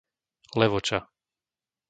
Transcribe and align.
Levoča 0.59 0.99